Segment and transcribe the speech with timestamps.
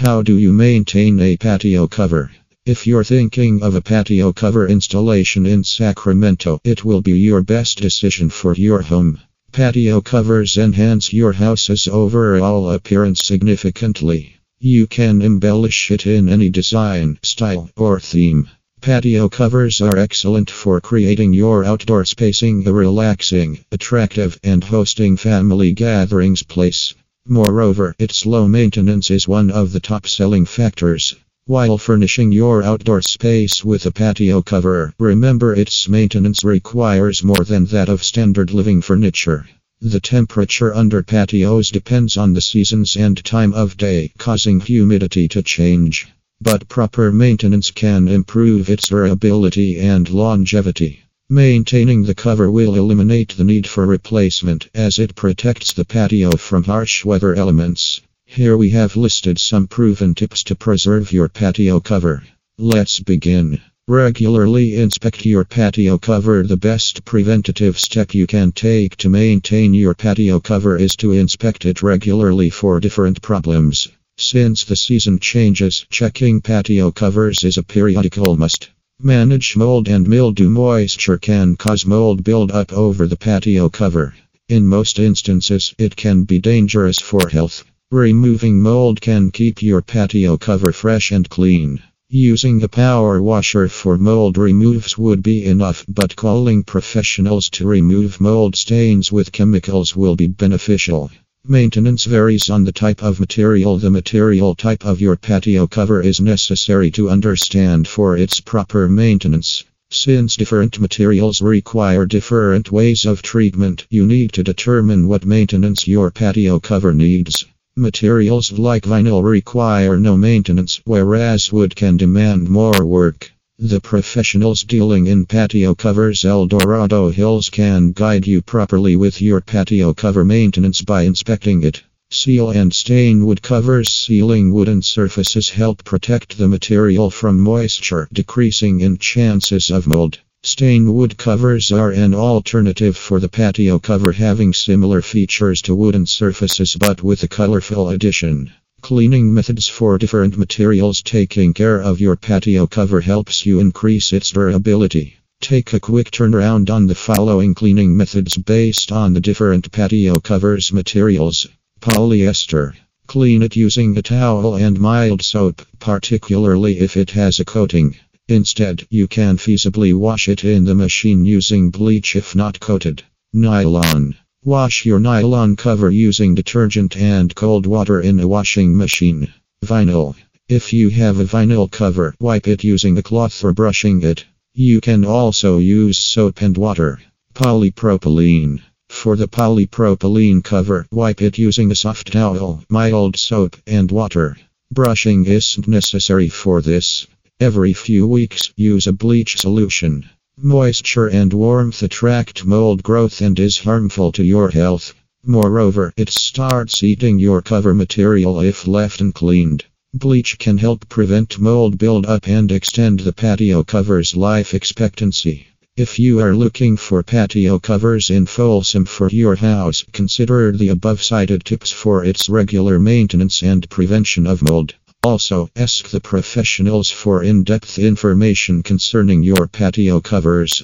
[0.00, 2.30] How do you maintain a patio cover?
[2.64, 7.82] If you're thinking of a patio cover installation in Sacramento, it will be your best
[7.82, 9.20] decision for your home.
[9.52, 14.36] Patio covers enhance your house's overall appearance significantly.
[14.58, 18.48] You can embellish it in any design, style, or theme.
[18.80, 25.72] Patio covers are excellent for creating your outdoor spacing a relaxing, attractive, and hosting family
[25.72, 26.94] gatherings place.
[27.32, 31.14] Moreover, its low maintenance is one of the top selling factors.
[31.46, 37.66] While furnishing your outdoor space with a patio cover, remember its maintenance requires more than
[37.66, 39.48] that of standard living furniture.
[39.80, 45.40] The temperature under patios depends on the seasons and time of day, causing humidity to
[45.40, 46.08] change.
[46.40, 51.04] But proper maintenance can improve its durability and longevity.
[51.32, 56.64] Maintaining the cover will eliminate the need for replacement as it protects the patio from
[56.64, 58.00] harsh weather elements.
[58.24, 62.24] Here we have listed some proven tips to preserve your patio cover.
[62.58, 63.60] Let's begin.
[63.86, 66.42] Regularly inspect your patio cover.
[66.42, 71.64] The best preventative step you can take to maintain your patio cover is to inspect
[71.64, 73.86] it regularly for different problems.
[74.18, 78.70] Since the season changes, checking patio covers is a periodical must.
[79.02, 80.50] Manage mold and mildew.
[80.50, 84.14] Moisture can cause mold buildup over the patio cover.
[84.50, 87.64] In most instances, it can be dangerous for health.
[87.90, 91.82] Removing mold can keep your patio cover fresh and clean.
[92.10, 98.20] Using a power washer for mold removes would be enough, but calling professionals to remove
[98.20, 101.10] mold stains with chemicals will be beneficial.
[101.48, 103.78] Maintenance varies on the type of material.
[103.78, 109.64] The material type of your patio cover is necessary to understand for its proper maintenance.
[109.90, 116.10] Since different materials require different ways of treatment, you need to determine what maintenance your
[116.10, 117.46] patio cover needs.
[117.74, 123.29] Materials like vinyl require no maintenance, whereas wood can demand more work.
[123.62, 129.42] The professionals dealing in patio covers El Dorado Hills can guide you properly with your
[129.42, 131.82] patio cover maintenance by inspecting it.
[132.10, 133.90] Seal and stain wood covers.
[133.90, 140.20] Sealing wooden surfaces help protect the material from moisture, decreasing in chances of mold.
[140.42, 146.06] Stain wood covers are an alternative for the patio cover having similar features to wooden
[146.06, 148.50] surfaces but with a colorful addition.
[148.82, 151.02] Cleaning methods for different materials.
[151.02, 155.16] Taking care of your patio cover helps you increase its durability.
[155.40, 160.72] Take a quick turnaround on the following cleaning methods based on the different patio covers
[160.72, 161.46] materials.
[161.80, 162.74] Polyester.
[163.06, 167.96] Clean it using a towel and mild soap, particularly if it has a coating.
[168.28, 173.02] Instead, you can feasibly wash it in the machine using bleach if not coated.
[173.32, 174.16] Nylon.
[174.44, 179.30] Wash your nylon cover using detergent and cold water in a washing machine.
[179.62, 180.16] Vinyl.
[180.48, 184.24] If you have a vinyl cover, wipe it using a cloth or brushing it.
[184.54, 187.02] You can also use soap and water.
[187.34, 188.62] Polypropylene.
[188.88, 194.38] For the polypropylene cover, wipe it using a soft towel, mild soap, and water.
[194.72, 197.06] Brushing isn't necessary for this.
[197.40, 200.08] Every few weeks, use a bleach solution.
[200.42, 204.94] Moisture and warmth attract mold growth and is harmful to your health.
[205.22, 209.64] Moreover, it starts eating your cover material if left uncleaned.
[209.92, 215.46] Bleach can help prevent mold buildup and extend the patio cover's life expectancy.
[215.76, 221.02] If you are looking for patio covers in Folsom for your house, consider the above
[221.02, 224.74] cited tips for its regular maintenance and prevention of mold.
[225.02, 230.62] Also, ask the professionals for in depth information concerning your patio covers.